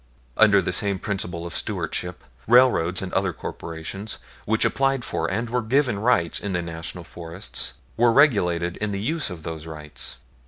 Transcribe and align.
Under 0.35 0.63
the 0.63 0.73
same 0.73 0.97
principle 0.97 1.45
of 1.45 1.55
stewardship, 1.55 2.23
railroads 2.47 3.03
and 3.03 3.13
other 3.13 3.31
corporations, 3.31 4.17
which 4.45 4.65
applied 4.65 5.05
for 5.05 5.29
and 5.29 5.47
were 5.47 5.61
given 5.61 5.99
rights 5.99 6.39
in 6.39 6.53
the 6.53 6.61
National 6.63 7.03
Forests, 7.03 7.73
were 7.97 8.11
regulated 8.11 8.77
in 8.77 8.93
the 8.93 8.99
use 8.99 9.29
of 9.29 9.43
those 9.43 9.67
rights. 9.67 10.17